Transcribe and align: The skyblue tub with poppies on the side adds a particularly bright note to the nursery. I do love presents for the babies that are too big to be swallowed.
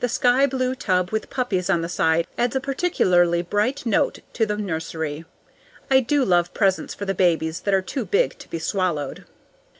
The 0.00 0.08
skyblue 0.08 0.74
tub 0.80 1.12
with 1.12 1.30
poppies 1.30 1.70
on 1.70 1.80
the 1.80 1.88
side 1.88 2.26
adds 2.36 2.56
a 2.56 2.60
particularly 2.60 3.40
bright 3.40 3.86
note 3.86 4.18
to 4.32 4.44
the 4.44 4.56
nursery. 4.56 5.24
I 5.88 6.00
do 6.00 6.24
love 6.24 6.52
presents 6.52 6.92
for 6.92 7.04
the 7.04 7.14
babies 7.14 7.60
that 7.60 7.72
are 7.72 7.80
too 7.80 8.04
big 8.04 8.36
to 8.40 8.48
be 8.50 8.58
swallowed. 8.58 9.26